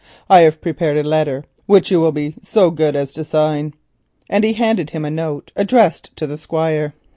[0.31, 3.75] I have prepared a letter which you will be so good as to sign,"
[4.31, 6.95] and he handed him a note addressed to the Squire.